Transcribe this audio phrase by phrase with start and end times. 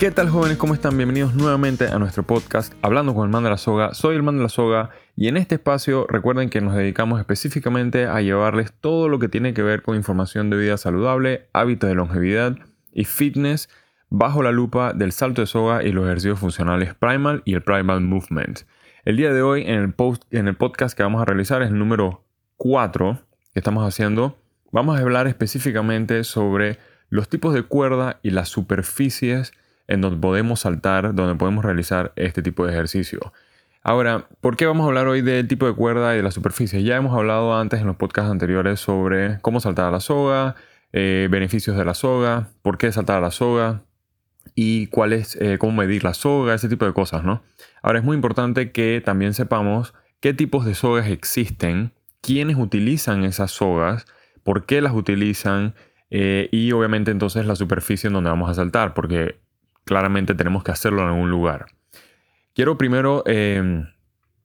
[0.00, 0.56] ¿Qué tal jóvenes?
[0.56, 0.96] ¿Cómo están?
[0.96, 3.92] Bienvenidos nuevamente a nuestro podcast Hablando con el man de la soga.
[3.92, 8.06] Soy el man de la soga y en este espacio recuerden que nos dedicamos específicamente
[8.06, 11.96] a llevarles todo lo que tiene que ver con información de vida saludable, hábitos de
[11.96, 12.56] longevidad
[12.94, 13.68] y fitness
[14.08, 18.00] bajo la lupa del salto de soga y los ejercicios funcionales Primal y el Primal
[18.00, 18.60] Movement.
[19.04, 21.68] El día de hoy en el, post, en el podcast que vamos a realizar es
[21.68, 22.24] el número
[22.56, 23.18] 4
[23.52, 24.38] que estamos haciendo.
[24.72, 26.78] Vamos a hablar específicamente sobre
[27.10, 29.52] los tipos de cuerda y las superficies
[29.90, 33.32] en donde podemos saltar, donde podemos realizar este tipo de ejercicio.
[33.82, 36.82] Ahora, ¿por qué vamos a hablar hoy del tipo de cuerda y de la superficie?
[36.82, 40.54] Ya hemos hablado antes en los podcasts anteriores sobre cómo saltar a la soga,
[40.92, 43.82] eh, beneficios de la soga, por qué saltar a la soga
[44.54, 47.42] y cuál es, eh, cómo medir la soga, ese tipo de cosas, ¿no?
[47.82, 53.50] Ahora es muy importante que también sepamos qué tipos de sogas existen, quiénes utilizan esas
[53.50, 54.04] sogas,
[54.44, 55.74] por qué las utilizan
[56.10, 59.40] eh, y obviamente entonces la superficie en donde vamos a saltar, porque
[59.84, 61.66] claramente tenemos que hacerlo en algún lugar.
[62.54, 63.86] Quiero primero em,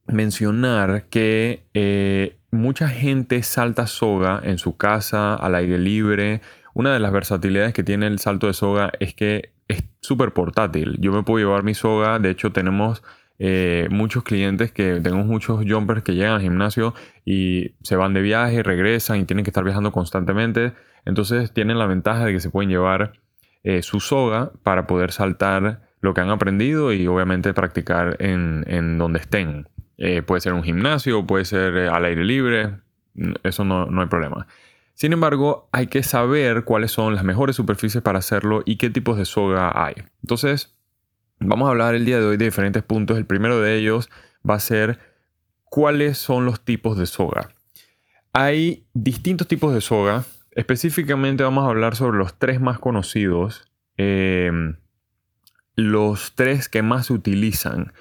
[0.08, 6.42] mencionar que eh, mucha gente salta soga en su casa, al aire libre.
[6.74, 10.98] Una de las versatilidades que tiene el salto de soga es que es súper portátil.
[11.00, 13.04] Yo me puedo llevar mi soga, de hecho tenemos
[13.38, 16.94] eh, muchos clientes que tenemos muchos jumpers que llegan al gimnasio
[17.26, 20.74] y se van de viaje, regresan y tienen que estar viajando constantemente.
[21.06, 23.14] Entonces tienen la ventaja de que se pueden llevar
[23.66, 29.18] eh, su soga para poder saltar lo que han aprendido y obviamente practicar en, donde
[29.18, 29.68] estén.
[29.98, 32.76] Eh, puede ser un gimnasio, puede ser eh, al aire libre,
[33.42, 34.46] eso no, no hay problema.
[34.94, 39.18] Sin embargo, hay que saber cuáles son las mejores superficies para hacerlo y qué tipos
[39.18, 39.96] de soga hay.
[40.22, 40.78] Entonces,
[41.40, 43.18] vamos a hablar el día de hoy de diferentes puntos.
[43.18, 44.12] El primero de ellos
[44.48, 45.00] va a ser
[45.64, 47.50] cuáles son los tipos de soga.
[48.32, 50.24] Hay distintos tipos de soga
[50.56, 54.78] Específicamente vamos a hablar sobre los tres más conocidos, em,
[55.76, 57.92] los tres que más se utilizan.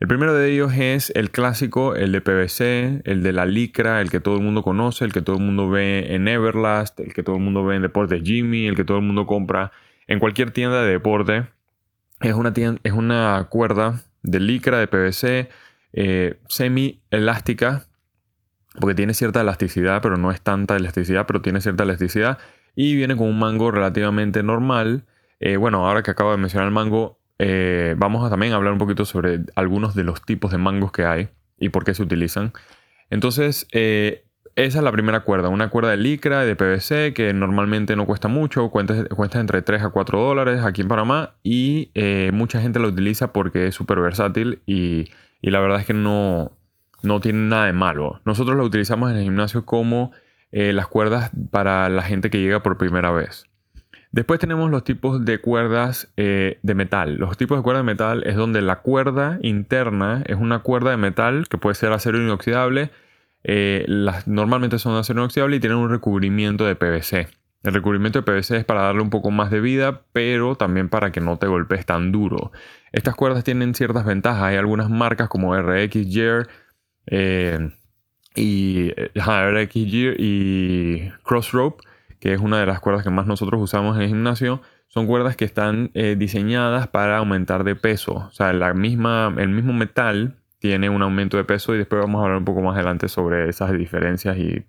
[0.00, 4.10] El primero de ellos es el clásico, el de PVC, el de la licra, el
[4.10, 7.22] que todo el mundo conoce, el que todo el mundo ve en Everlast, el que
[7.22, 9.70] todo el mundo ve en Deportes Jimmy, el que todo el mundo compra
[10.08, 11.46] en cualquier tienda de deporte.
[12.20, 12.52] Es una,
[12.82, 15.48] es una cuerda de licra, de PVC,
[15.92, 17.86] eh, semi elástica,
[18.78, 22.38] porque tiene cierta elasticidad, pero no es tanta elasticidad, pero tiene cierta elasticidad.
[22.76, 25.04] Y viene con un mango relativamente normal.
[25.40, 28.78] Eh, bueno, ahora que acabo de mencionar el mango, eh, vamos a también hablar un
[28.78, 32.52] poquito sobre algunos de los tipos de mangos que hay y por qué se utilizan.
[33.08, 37.96] Entonces, eh, esa es la primera cuerda, una cuerda de licra, de PVC, que normalmente
[37.96, 41.90] no cuesta mucho, cuesta, entre 3 a 4 dólares aquí en Panamá y
[42.32, 45.10] mucha gente la utiliza porque es súper versátil y,
[45.40, 46.52] y la verdad es que no,
[47.02, 48.20] no tiene nada de malo.
[48.24, 50.12] Nosotros lo utilizamos en el gimnasio como
[50.52, 53.44] eh, las cuerdas para la gente que llega por primera vez.
[54.12, 57.14] Después tenemos los tipos de cuerdas eh, de metal.
[57.16, 60.96] Los tipos de cuerdas de metal es donde la cuerda interna es una cuerda de
[60.96, 62.90] metal que puede ser acero inoxidable.
[63.44, 63.86] Eh,
[64.26, 67.28] normalmente son acero inoxidable y tienen un recubrimiento de PVC.
[67.62, 71.12] El recubrimiento de PVC es para darle un poco más de vida, pero también para
[71.12, 72.50] que no te golpees tan duro.
[72.90, 74.42] Estas cuerdas tienen ciertas ventajas.
[74.42, 76.48] Hay algunas marcas como RX Gear
[77.06, 77.70] eh,
[78.34, 79.66] y Gear
[80.18, 81.82] y Crossrope,
[82.20, 85.36] que es una de las cuerdas que más nosotros usamos en el gimnasio, son cuerdas
[85.36, 88.14] que están eh, diseñadas para aumentar de peso.
[88.14, 92.20] O sea, la misma, el mismo metal tiene un aumento de peso y después vamos
[92.20, 94.64] a hablar un poco más adelante sobre esas diferencias y,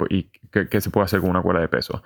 [0.52, 2.04] qué, se puede hacer con una cuerda de peso.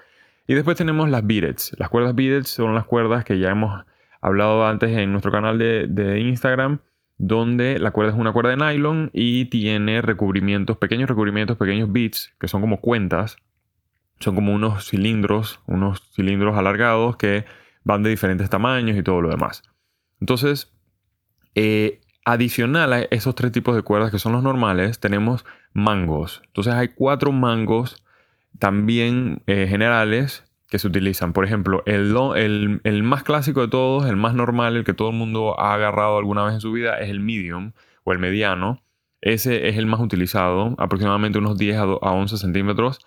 [0.47, 1.75] Y después tenemos las beadeds.
[1.77, 3.83] Las cuerdas beaded son las cuerdas que ya hemos
[4.21, 6.79] hablado antes en nuestro canal de, de Instagram
[7.17, 12.33] donde la cuerda es una cuerda de nylon y tiene recubrimientos, pequeños recubrimientos, pequeños bits,
[12.39, 13.37] que son como cuentas.
[14.19, 17.45] Son como unos cilindros, unos cilindros alargados que
[17.83, 19.63] van de diferentes tamaños y todo lo demás.
[20.21, 20.73] Entonces,
[21.53, 26.41] eh, adicional a esos tres tipos de cuerdas que son los normales, tenemos mangos.
[26.47, 28.03] Entonces hay cuatro mangos
[28.57, 31.33] también eh, generales que se utilizan.
[31.33, 35.15] Por ejemplo, el, el, más clásico de todos, el más normal, el que todo el
[35.15, 37.73] mundo ha agarrado alguna vez en su vida, es el medium
[38.03, 38.81] o el mediano.
[39.21, 42.99] Ese es el más utilizado, aproximadamente unos 10 a 11 centímetros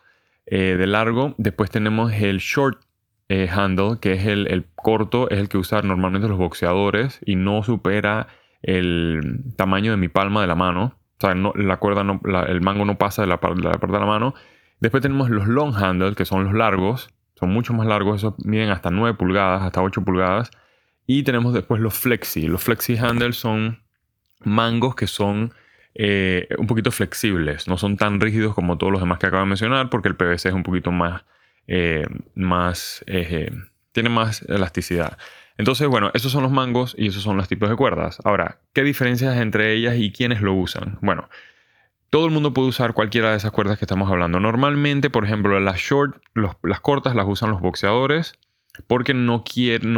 [0.47, 1.35] eh, de largo.
[1.39, 2.81] Después tenemos el short
[3.29, 7.63] eh, handle, que es el, corto, es el que usan normalmente los boxeadores y no
[7.63, 8.29] supera
[8.63, 10.95] el tamaño de mi palma de la mano.
[11.19, 14.35] O sea, la cuerda no, el mango no pasa de la, parte de la mano.
[14.81, 18.71] Después tenemos los long handle, que son los largos, son mucho más largos, esos miden
[18.71, 20.51] hasta 9 pulgadas, hasta 8 pulgadas.
[21.07, 22.49] Y tenemos después los flexi.
[22.49, 23.83] Los flexi handles son
[24.41, 25.53] mangos que son
[25.95, 29.49] eh, un poquito flexibles, no son tan rígidos como todos los demás que acabo de
[29.49, 31.25] mencionar, porque el PVC es un poquito más,
[31.67, 33.51] eh, más eh,
[33.93, 35.19] tiene más elasticidad.
[35.57, 38.19] Entonces, bueno, esos son los mangos y esos son los tipos de cuerdas.
[38.25, 40.99] Ahora, ¿qué diferencias entre ellas y quiénes lo usan?
[41.01, 41.29] Bueno,
[42.11, 44.41] todo el mundo puede usar cualquiera de esas cuerdas que estamos hablando.
[44.41, 46.21] Normalmente, por ejemplo, las short,
[46.63, 48.39] las cortas las usan los boxeadores
[48.87, 49.43] porque no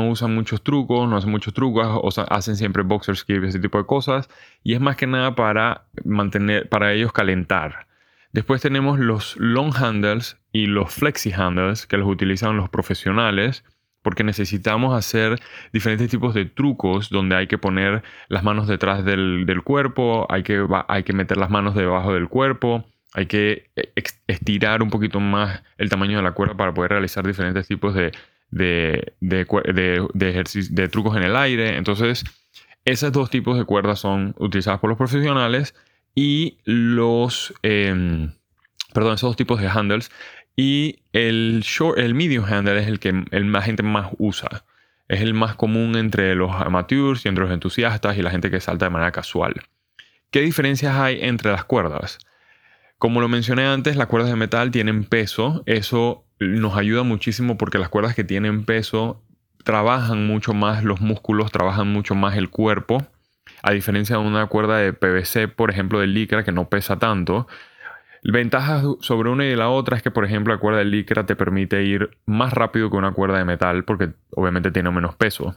[0.08, 3.86] usan muchos trucos, no hacen muchos trucos, o hacen siempre boxer skip, ese tipo de
[3.86, 4.28] cosas.
[4.62, 7.86] Y es más que nada para mantener, para ellos calentar.
[8.32, 13.64] Después tenemos los long handles y los flexi handles que los utilizan los profesionales
[14.02, 15.40] porque necesitamos hacer
[15.72, 20.66] diferentes tipos de trucos donde hay que poner las manos detrás del, cuerpo, hay que,
[20.88, 23.92] hay que meter las manos debajo del cuerpo, hay que e,
[24.26, 28.12] estirar un poquito más el tamaño de la cuerda para poder realizar diferentes tipos de,
[28.50, 31.76] de, de, trucos en el aire.
[31.76, 32.24] Entonces,
[32.84, 35.74] esos dos tipos de cuerdas son utilizadas por los profesionales
[36.14, 37.54] y los...
[37.62, 38.32] Em,
[38.92, 40.10] perdón, esos dos tipos de handles
[40.56, 44.64] y el, short, el medium handle es el que el, la gente más usa.
[45.08, 48.60] Es el más común entre los amateurs y entre los entusiastas y la gente que
[48.60, 49.54] salta de manera casual.
[50.30, 52.18] ¿Qué diferencias hay entre las cuerdas?
[52.98, 55.62] Como lo mencioné antes, las cuerdas de metal tienen peso.
[55.66, 59.24] Eso nos ayuda muchísimo porque las cuerdas que tienen peso
[59.64, 63.06] trabajan mucho más los músculos, trabajan mucho más el cuerpo.
[63.62, 67.46] A diferencia de una cuerda de PVC, por ejemplo, de licra, que no pesa tanto,
[68.22, 71.36] Ventajas sobre una y la otra es que, por ejemplo, la cuerda de licra te
[71.36, 75.56] permite ir más rápido que una cuerda de metal porque obviamente tiene menos peso.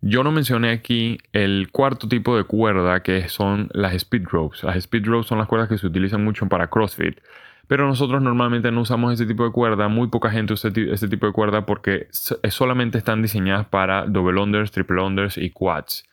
[0.00, 4.62] Yo no mencioné aquí el cuarto tipo de cuerda que son las speed ropes.
[4.62, 7.18] Las speed ropes son las cuerdas que se utilizan mucho para CrossFit.
[7.66, 9.88] Pero nosotros normalmente no usamos ese tipo de cuerda.
[9.88, 14.70] Muy poca gente usa ese tipo de cuerda porque solamente están diseñadas para double unders,
[14.70, 16.04] triple unders y quads.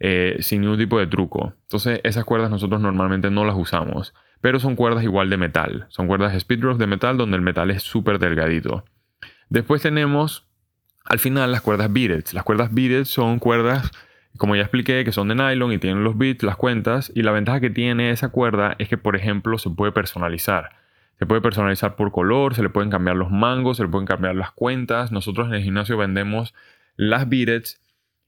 [0.00, 1.54] Eh, sin ningún tipo de truco.
[1.62, 5.86] Entonces esas cuerdas nosotros normalmente no las usamos pero son cuerdas igual de metal.
[5.88, 8.84] Son cuerdas speed de metal donde el metal es súper delgadito.
[9.48, 10.46] Después tenemos
[11.04, 12.24] al final las cuerdas beaded.
[12.32, 13.90] Las cuerdas beaded son cuerdas,
[14.36, 17.10] como ya expliqué, que son de nylon y tienen los beads, las cuentas.
[17.14, 20.70] Y la ventaja que tiene esa cuerda es que, por ejemplo, se puede personalizar.
[21.18, 24.36] Se puede personalizar por color, se le pueden cambiar los mangos, se le pueden cambiar
[24.36, 25.12] las cuentas.
[25.12, 26.54] Nosotros en el gimnasio vendemos
[26.96, 27.64] las beaded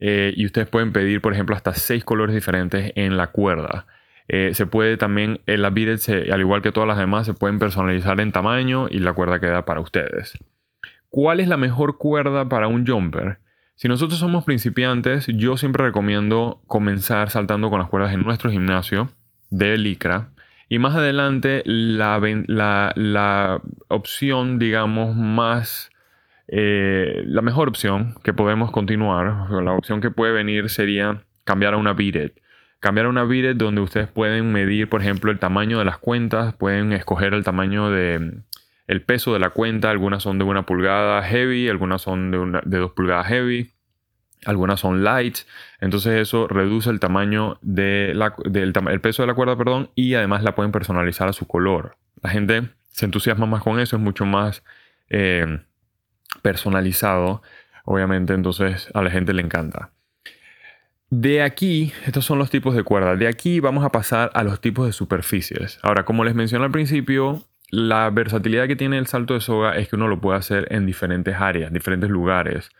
[0.01, 3.87] eh, y ustedes pueden pedir, por ejemplo, hasta seis colores diferentes en la cuerda.
[4.29, 7.59] Eh, se puede también, en las beaded, al igual que todas las demás, se pueden
[7.59, 10.39] personalizar en tamaño y la cuerda queda para ustedes.
[11.09, 13.39] ¿Cuál es la mejor cuerda para un jumper?
[13.75, 19.11] Si nosotros somos principiantes, yo siempre recomiendo comenzar saltando con las cuerdas en nuestro gimnasio
[19.51, 20.31] de Licra.
[20.69, 22.19] Y más adelante, la,
[22.97, 25.91] la, opción, digamos, más...
[26.49, 31.77] Eh, la mejor opción que podemos continuar, la opción que puede venir sería cambiar a
[31.77, 32.33] una beaded
[32.83, 36.93] cambiar una beaded donde ustedes pueden medir, por ejemplo, el tamaño de las cuentas, pueden
[36.93, 38.41] escoger el tamaño de
[38.89, 42.79] el peso de la cuenta, algunas son de una pulgada heavy, algunas son de, de
[42.79, 43.71] dos pulgadas heavy,
[44.45, 45.39] algunas son light,
[45.81, 50.43] entonces eso reduce el tamaño de del el peso de la cuerda, perdón, y además
[50.43, 51.97] la pueden personalizar a su color.
[52.21, 54.65] La gente se entusiasma más con eso, es mucho más
[55.09, 55.61] eh,
[56.43, 57.43] personalizado,
[57.85, 59.93] obviamente, entonces a la gente le encanta.
[61.15, 63.19] De aquí, estos son los tipos de cuerdas.
[63.19, 65.79] De aquí vamos a pasar a los tipos de superficies.
[65.83, 69.91] Ahora, como les mencioné al principio, la versatilidad que tiene el salto de soga es
[69.91, 72.71] que uno lo puede hacer en diferentes áreas, diferentes lugares.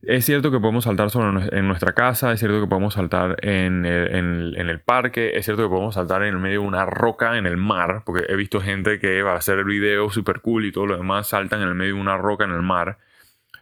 [0.00, 3.84] Es cierto que podemos saltar solo en nuestra casa, es cierto que podemos saltar en
[3.84, 7.36] el, en el, parque, es cierto que podemos saltar en el medio de una roca
[7.36, 10.64] en el mar, porque he visto gente que va a hacer el video super cool
[10.64, 12.96] y todo lo demás saltan en el medio de una roca en el mar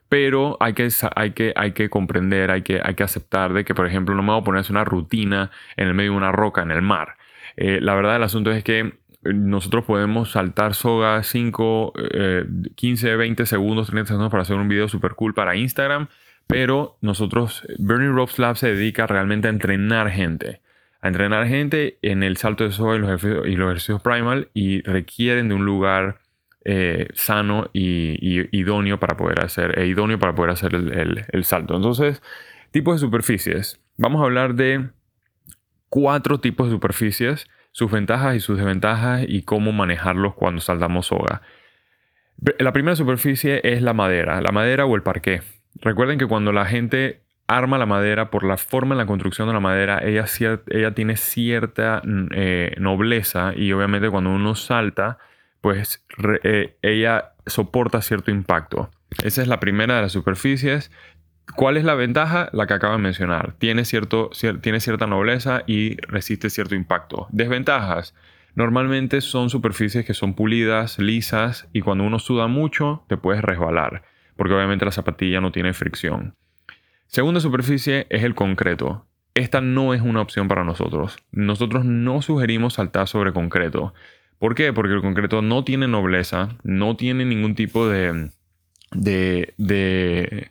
[0.09, 3.75] pero hay que, hay que, hay que comprender, hay que, hay que aceptar de que,
[3.75, 6.63] por ejemplo, no me voy a poner una rutina en el medio de una roca
[6.63, 7.17] en el mar.
[7.57, 11.93] Eh, la verdad del asunto es que nosotros podemos saltar soga 5,
[12.75, 16.09] 15, 20 segundos, 30 segundos para hacer un video super cool para Instagram,
[16.47, 20.61] pero nosotros, Burning Ropes Lab se dedica realmente a entrenar gente.
[21.01, 24.83] A entrenar gente en el salto de soga y los y los ejercicios primal y
[24.83, 26.19] requieren de un lugar
[26.65, 31.77] eh, sano y, idóneo para poder hacer, e idóneo para poder hacer el, salto.
[31.77, 32.23] Entonces,
[32.71, 33.81] tipos de superficies.
[33.97, 34.91] Vamos a hablar de
[35.89, 41.43] cuatro tipos de superficies, sus ventajas y sus desventajas y cómo manejarlos cuando saltamos soga.
[42.59, 45.43] La primera superficie es la madera, la madera o el parqué.
[45.81, 49.55] Recuerden que cuando la gente arma la madera, por la forma en la construcción de
[49.55, 50.27] la madera, ella,
[50.69, 55.19] ella tiene cierta eh, nobleza y obviamente cuando uno salta,
[55.61, 56.05] pues
[56.45, 58.91] eh, ella soporta cierto impacto.
[59.23, 60.91] Esa es la primera de las superficies.
[61.57, 62.51] ¿Cuál es la ventaja?
[62.53, 63.55] La que acabo de mencionar.
[63.59, 67.27] Tiene, cierto, tiene cierta nobleza y resiste cierto impacto.
[67.31, 68.15] Desventajas.
[68.55, 74.03] Normalmente son superficies que son pulidas, lisas y cuando uno suda mucho te puedes resbalar
[74.39, 76.37] porque obviamente la zapatilla no tiene fricción.
[77.09, 79.05] Segunda superficie es el concreto.
[79.35, 81.17] Esta no es una opción para nosotros.
[81.33, 83.95] Nosotros no sugerimos saltar sobre concreto.
[84.39, 84.73] ¿Por qué?
[84.73, 88.31] Porque el concreto no tiene nobleza, no tiene ningún tipo de,
[88.93, 90.45] de,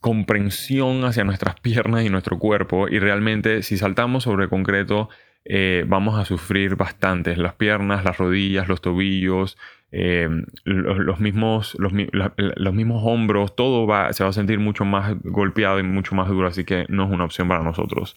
[0.00, 2.88] comprensión hacia nuestras piernas y nuestro cuerpo.
[2.88, 5.08] Y realmente si saltamos sobre concreto
[5.44, 7.36] eh, vamos a sufrir bastante.
[7.36, 9.58] Las piernas, las rodillas, los tobillos,
[9.92, 10.28] eh,
[10.64, 15.82] los, mismos, los, mismos hombros, todo va, se va a sentir mucho más golpeado y
[15.82, 18.16] mucho más duro, así que no es una opción para nosotros.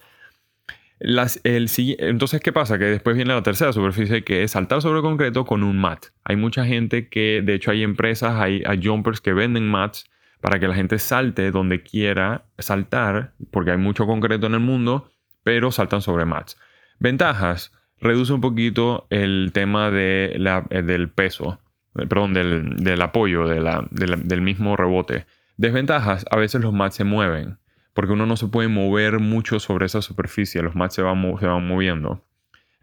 [1.00, 2.80] Las, el, entonces, ¿qué pasa?
[2.80, 6.08] Que después viene la tercera superficie que es saltar sobre concreto con un mat.
[6.24, 10.10] Hay mucha gente que, de hecho, hay empresas, hay, jumpers que venden mats
[10.42, 15.12] para que la gente salte donde quiera saltar, porque hay mucho concreto en el mundo,
[15.44, 16.58] pero saltan sobre mats.
[17.00, 20.36] Ventajas, reduce un poquito el tema eh,
[20.84, 21.60] del peso,
[21.96, 25.27] eh, perdón, del, apoyo, del mismo rebote.
[25.58, 27.58] Desventajas, a veces los mats se mueven,
[27.98, 32.24] porque uno no se puede mover mucho sobre esa superficie, los mats se van, moviendo.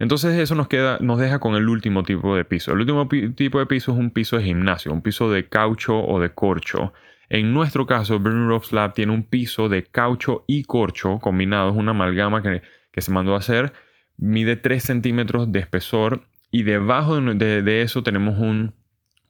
[0.01, 2.73] Entonces eso nos, queda, nos deja con el último tipo de piso.
[2.73, 6.19] El último tipo de piso es un piso de gimnasio, un piso de caucho o
[6.19, 6.93] de corcho.
[7.29, 11.93] En nuestro caso, Burning Rope Slab tiene un piso de caucho y corcho combinados, una
[11.93, 12.63] amalgama que,
[13.01, 13.73] se mandó a hacer
[14.17, 18.75] mide 3 centímetros de espesor y debajo de, eso tenemos un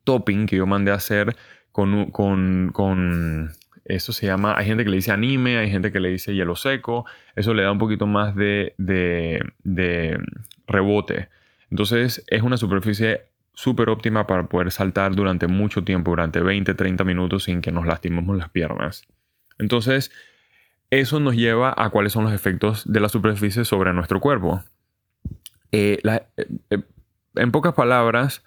[0.04, 1.36] topping que yo mandé a hacer
[1.72, 3.52] con, con,
[3.84, 6.56] eso se llama, hay gente que le dice anime, hay gente que le dice hielo
[6.56, 7.04] seco,
[7.36, 10.18] eso le da un poquito más de, de,
[10.66, 11.28] rebote.
[11.70, 13.22] Entonces es una superficie
[13.52, 17.86] súper óptima para poder saltar durante mucho tiempo, durante 20, 30 minutos sin que nos
[17.86, 19.06] lastimemos las piernas.
[19.58, 20.10] Entonces,
[20.90, 24.62] eso nos lleva a cuáles son los efectos de la superficie sobre nuestro cuerpo.
[25.72, 26.78] Eh, eh, eh,
[27.36, 28.44] en pocas palabras,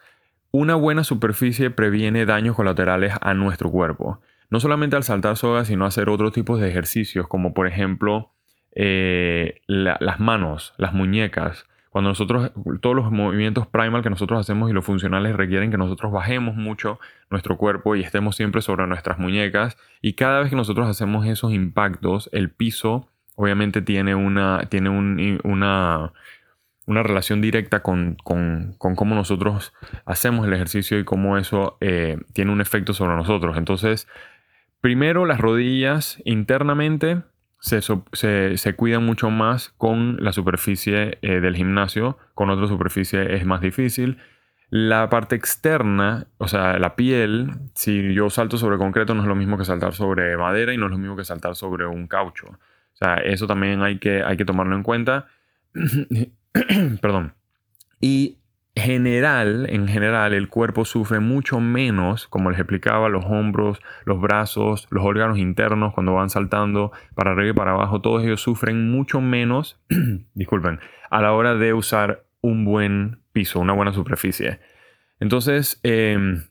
[0.52, 4.22] una buena superficie previene daños colaterales a nuestro cuerpo.
[4.50, 8.32] No solamente al saltar soga, sino hacer otros tipos de ejercicios, como por ejemplo
[8.76, 11.66] las manos, las muñecas.
[11.90, 12.52] Cuando nosotros,
[12.82, 17.00] todos los movimientos primal que nosotros hacemos y los funcionales requieren que nosotros bajemos mucho
[17.32, 19.78] nuestro cuerpo y estemos siempre sobre nuestras muñecas.
[20.02, 26.12] Y cada vez que nosotros hacemos esos impactos, el piso obviamente tiene una, tiene una,
[26.86, 29.74] una relación directa con, cómo nosotros
[30.06, 33.58] hacemos el ejercicio y cómo eso eh, tiene un efecto sobre nosotros.
[33.58, 34.08] Entonces,
[34.82, 37.22] primero las rodillas internamente
[37.60, 37.82] se,
[38.58, 43.62] se, cuidan mucho más con la superficie eh, del gimnasio, con otra superficie es más
[43.62, 44.18] difícil.
[44.70, 49.36] La parte externa, o sea, la piel, si yo salto sobre concreto no es lo
[49.36, 52.48] mismo que saltar sobre madera y no es lo mismo que saltar sobre un caucho.
[52.48, 55.28] O sea, eso también hay que, hay que tomarlo en cuenta.
[57.02, 57.34] Perdón.
[58.02, 58.38] Y
[58.78, 64.88] general, en general, el cuerpo sufre mucho menos, como les explicaba, los hombros, los brazos,
[64.90, 69.22] los órganos internos cuando van saltando para arriba y para abajo, todos ellos sufren mucho
[69.22, 69.80] menos,
[70.34, 70.80] disculpen,
[71.10, 74.60] a la hora de usar un buen piso, una buena superficie.
[75.20, 76.44] Entonces, em,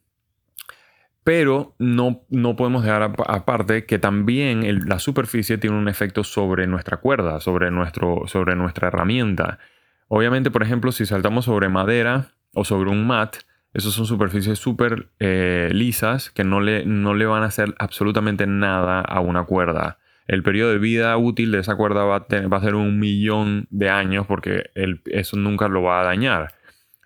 [1.27, 6.99] pero no, no, podemos dejar aparte que también la superficie tiene un efecto sobre nuestra
[6.99, 9.59] cuerda, sobre, nuestro, sobre nuestra herramienta.
[10.09, 13.37] Obviamente, por ejemplo, si saltamos sobre madera o sobre un mat,
[13.75, 18.47] esas son superficies súper eh, lisas que no le, no le van a hacer absolutamente
[18.47, 19.99] nada a una cuerda.
[20.27, 23.91] El periodo de vida útil de esa cuerda va a, a ser un millón de
[23.91, 24.71] años porque
[25.07, 26.55] eso nunca lo va a dañar.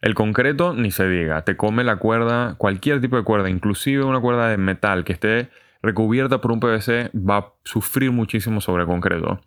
[0.00, 4.20] El concreto, ni se diga, te come la cuerda, cualquier tipo de cuerda, inclusive una
[4.20, 5.50] cuerda de metal que esté
[5.82, 9.40] recubierta por un PVC, va a sufrir muchísimo sobre el concreto.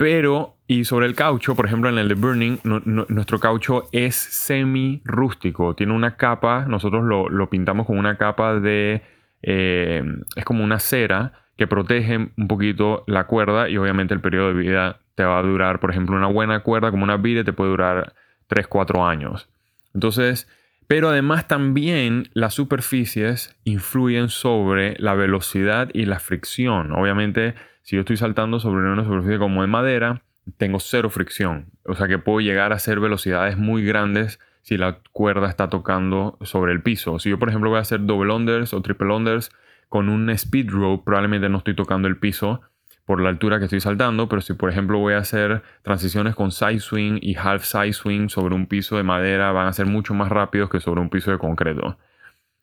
[0.00, 5.02] Pero, y sobre el caucho, por ejemplo, en el de Burning, nuestro caucho es semi
[5.04, 5.74] rústico.
[5.74, 9.02] Tiene una capa, nosotros lo, pintamos con una capa de.
[9.42, 10.02] Eh,
[10.36, 14.54] es como una cera que protege un poquito la cuerda y obviamente el periodo de
[14.54, 17.72] vida te va a durar, por ejemplo, una buena cuerda como una vide te puede
[17.72, 18.14] durar
[18.46, 19.50] 3, 4 años.
[19.92, 20.48] Entonces,
[20.86, 26.92] pero además también las superficies influyen sobre la velocidad y la fricción.
[26.92, 27.54] Obviamente
[27.90, 30.22] si yo estoy saltando sobre una superficie como de madera,
[30.58, 31.72] tengo cero fricción.
[31.84, 36.38] O sea que puedo llegar a hacer velocidades muy grandes si la cuerda está tocando
[36.42, 37.18] sobre el piso.
[37.18, 39.50] Si yo, por ejemplo, voy a hacer double unders o triple unders
[39.88, 42.60] con un speed rope, probablemente no estoy tocando el piso
[43.06, 46.52] por la altura que estoy saltando, pero si por ejemplo voy a hacer transiciones con
[46.52, 50.14] side swing y half side swing sobre un piso de madera, van a ser mucho
[50.14, 51.98] más rápidos que sobre un piso de concreto.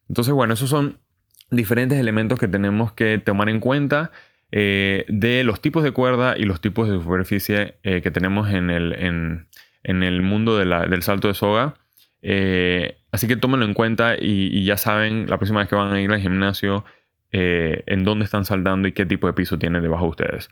[0.07, 1.00] Entonces, bueno, esos son
[1.51, 4.12] diferentes elementos que tenemos que tomar en cuenta
[4.51, 8.69] eh, de los tipos de cuerda y los tipos de superficie eh, que tenemos en
[8.69, 9.47] el, en,
[9.83, 11.75] el mundo del salto de soga.
[12.21, 16.01] Eh, así que tómenlo en cuenta y, ya saben, la próxima vez que van a
[16.01, 16.85] ir al gimnasio,
[17.29, 20.49] en dónde están saltando y qué tipo de piso tienen debajo de ustedes.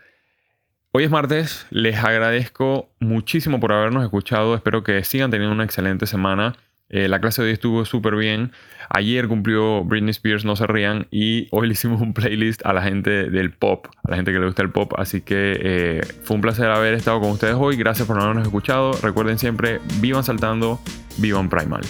[0.92, 6.06] Hoy es martes, les agradezco muchísimo por habernos escuchado, espero que sigan teniendo una excelente
[6.06, 6.56] semana.
[6.90, 8.52] Eh, la clase de hoy estuvo súper bien.
[8.90, 11.08] Ayer cumplió Britney Spears, no se rían.
[11.12, 14.40] Y hoy le hicimos un playlist a la gente del pop, a la gente que
[14.40, 14.94] le gusta el pop.
[14.98, 17.76] Así que eh, fue un placer haber estado con ustedes hoy.
[17.76, 18.94] Gracias por habernos escuchado.
[19.02, 20.80] Recuerden siempre, vivan saltando,
[21.18, 21.82] vivan primal.